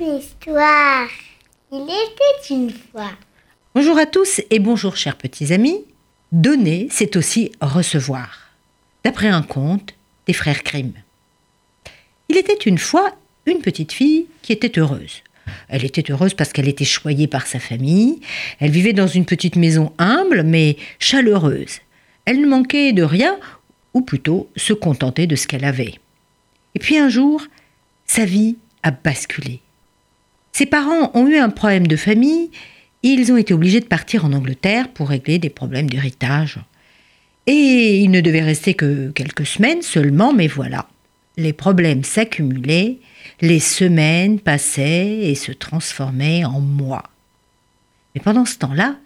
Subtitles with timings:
[0.00, 1.08] histoire.
[1.70, 3.10] Il était une fois.
[3.74, 5.84] Bonjour à tous et bonjour chers petits amis.
[6.32, 8.50] Donner, c'est aussi recevoir.
[9.04, 9.94] D'après un conte
[10.26, 10.92] des frères Grimm.
[12.28, 13.14] Il était une fois
[13.46, 15.22] une petite fille qui était heureuse.
[15.68, 18.20] Elle était heureuse parce qu'elle était choyée par sa famille.
[18.58, 21.80] Elle vivait dans une petite maison humble mais chaleureuse.
[22.24, 23.38] Elle ne manquait de rien,
[23.92, 25.94] ou plutôt se contentait de ce qu'elle avait.
[26.74, 27.42] Et puis un jour,
[28.06, 29.60] sa vie a basculé.
[30.52, 32.50] Ses parents ont eu un problème de famille
[33.02, 36.58] et ils ont été obligés de partir en Angleterre pour régler des problèmes d'héritage.
[37.46, 40.86] Et il ne devait rester que quelques semaines seulement, mais voilà.
[41.36, 42.98] Les problèmes s'accumulaient,
[43.40, 47.04] les semaines passaient et se transformaient en mois.
[48.14, 48.96] Mais pendant ce temps-là,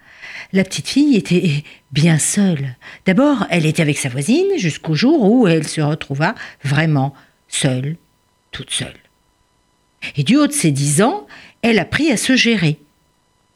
[0.52, 2.76] la petite fille était bien seule.
[3.06, 7.14] D'abord, elle était avec sa voisine jusqu'au jour où elle se retrouva vraiment
[7.48, 7.96] seule,
[8.50, 9.03] toute seule.
[10.16, 11.26] Et du haut de ses dix ans,
[11.62, 12.78] elle apprit à se gérer.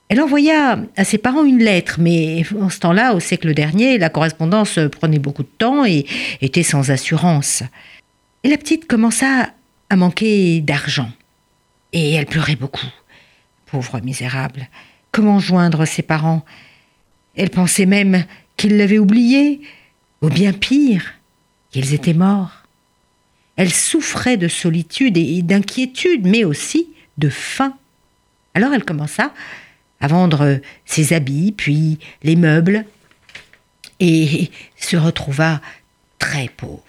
[0.08, 4.08] Elle envoya à ses parents une lettre, mais en ce temps-là, au siècle dernier, la
[4.08, 6.06] correspondance prenait beaucoup de temps et
[6.40, 7.62] était sans assurance.
[8.42, 9.50] Et la petite commença
[9.90, 11.10] à manquer d'argent.
[11.92, 12.86] Et elle pleurait beaucoup.
[13.66, 14.68] Pauvre misérable.
[15.12, 16.44] Comment joindre ses parents?
[17.36, 18.24] Elle pensait même
[18.56, 19.60] qu'ils l'avaient oubliée,
[20.22, 21.14] ou bien pire,
[21.70, 22.57] qu'ils étaient morts.
[23.58, 27.74] Elle souffrait de solitude et d'inquiétude, mais aussi de faim.
[28.54, 29.34] Alors elle commença
[30.00, 32.84] à vendre ses habits, puis les meubles,
[33.98, 35.60] et se retrouva
[36.20, 36.84] très pauvre.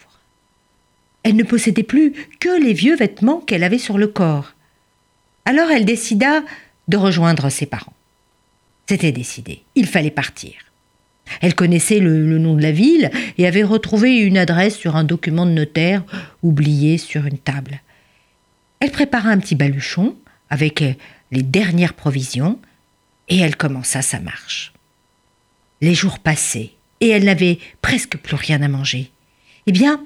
[1.24, 4.54] Elle ne possédait plus que les vieux vêtements qu'elle avait sur le corps.
[5.46, 6.44] Alors elle décida
[6.88, 7.96] de rejoindre ses parents.
[8.88, 10.54] C'était décidé, il fallait partir.
[11.42, 15.46] Elle connaissait le, nom de la ville et avait retrouvé une adresse sur un document
[15.46, 16.04] de notaire
[16.44, 17.82] oublié sur une table.
[18.80, 20.16] Elle prépara un petit baluchon
[20.50, 20.84] avec
[21.32, 22.60] les dernières provisions
[23.28, 24.74] et elle commença sa marche.
[25.82, 29.12] Les jours passaient et elle n'avait presque plus rien à manger.
[29.68, 30.04] Eh bien,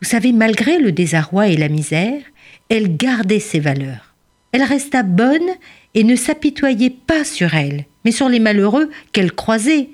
[0.00, 2.20] vous savez, malgré le désarroi et la misère,
[2.68, 4.14] elle gardait ses valeurs.
[4.52, 5.48] Elle resta bonne
[5.94, 9.90] et ne s'apitoyait pas sur elle, mais sur les malheureux qu'elle croisait.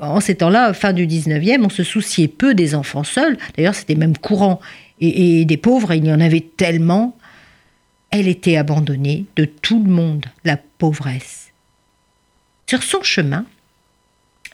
[0.00, 3.96] En ces temps-là, fin du 19e, on se souciait peu des enfants seuls, d'ailleurs c'était
[3.96, 4.60] même courant,
[5.00, 7.16] et, et, des pauvres, il y en avait tellement.
[8.10, 11.50] Elle était abandonnée de tout le monde, la pauvresse.
[12.68, 13.46] Sur son chemin,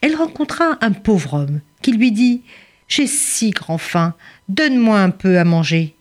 [0.00, 2.42] elle rencontra un pauvre homme qui lui dit
[2.88, 4.14] j'ai si grand faim,
[4.48, 5.94] donne-moi un peu à manger.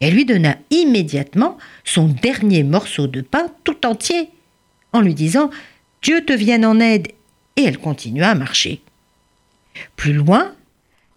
[0.00, 4.30] Elle lui donna immédiatement son dernier morceau de pain tout entier,
[4.92, 5.50] en lui disant
[6.02, 7.08] Dieu te vienne en aide,
[7.58, 8.80] et elle continua à marcher.
[9.96, 10.54] Plus loin,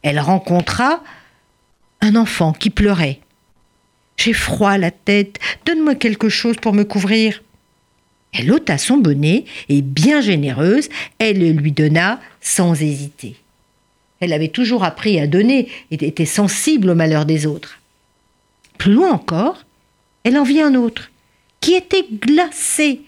[0.02, 1.03] elle rencontra
[2.02, 3.19] un enfant qui pleurait.
[4.18, 7.44] J'ai froid à la tête, donne-moi quelque chose pour me couvrir.
[8.34, 13.35] Elle ôta son bonnet et, bien généreuse, elle lui donna sans hésiter.
[14.19, 17.79] Elle avait toujours appris à donner et était sensible au malheur des autres.
[18.79, 19.63] Plus loin encore,
[20.23, 21.12] elle en vit un autre,
[21.59, 23.02] qui était glacé.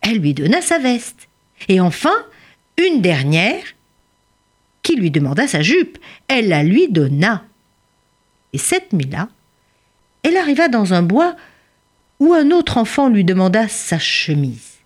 [0.00, 1.29] Elle lui donna sa veste.
[1.68, 2.14] Et enfin,
[2.76, 3.62] une dernière,
[4.82, 5.98] qui lui demanda sa jupe.
[6.28, 7.44] Elle la lui donna.
[8.52, 9.28] Et cette nuit-là,
[10.22, 11.36] elle arriva dans un bois
[12.18, 14.78] où un autre enfant lui demanda sa chemise.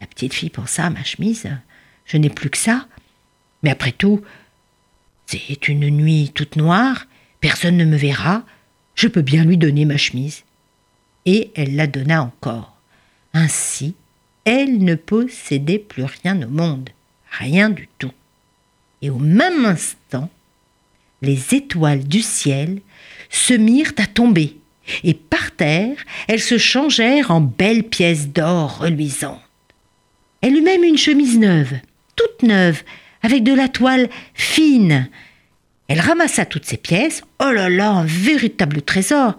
[0.00, 1.48] La petite fille pensa, ma chemise,
[2.06, 2.86] je n'ai plus que ça.
[3.62, 4.22] Mais après tout,
[5.26, 7.06] c'est une nuit toute noire,
[7.40, 8.42] personne ne me verra,
[8.94, 10.44] je peux bien lui donner ma chemise.
[11.24, 12.76] Et elle la donna encore.
[13.32, 13.94] Ainsi,
[14.44, 16.90] elle ne possédait plus rien au monde,
[17.30, 18.12] rien du tout.
[19.00, 20.30] Et au même instant,
[21.22, 22.80] les étoiles du ciel
[23.30, 24.56] se mirent à tomber,
[25.04, 25.96] et par terre,
[26.28, 29.40] elles se changèrent en belles pièces d'or reluisantes.
[30.40, 31.74] Elle eut même une chemise neuve,
[32.16, 32.82] toute neuve,
[33.22, 35.08] avec de la toile fine.
[35.86, 37.22] Elle ramassa toutes ces pièces.
[37.38, 39.36] Oh là là, un véritable trésor.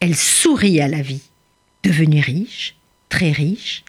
[0.00, 1.22] Elle sourit à la vie.
[1.84, 2.74] Devenue riche,
[3.08, 3.84] très riche,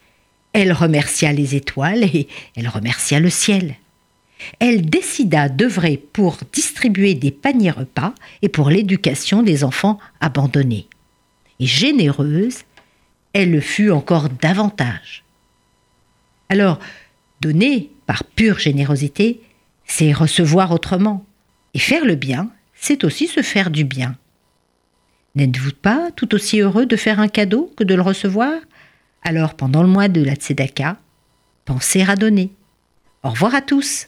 [0.53, 3.75] elle remercia les étoiles et elle remercia le ciel.
[4.59, 10.87] Elle décida d'œuvrer pour distribuer des paniers repas et pour l'éducation des enfants abandonnés.
[11.59, 12.59] Et généreuse,
[13.33, 15.23] elle le fut encore davantage.
[16.49, 16.79] Alors,
[17.41, 19.41] donner par pure générosité,
[19.85, 21.25] c'est recevoir autrement.
[21.73, 24.17] Et faire le bien, c'est aussi se faire du bien.
[25.35, 28.53] N'êtes-vous pas tout aussi heureux de faire un cadeau que de le recevoir?
[29.23, 30.97] Alors, pendant le mois de la Tzedaka,
[31.65, 32.51] pensez à donner.
[33.23, 34.07] Au revoir à tous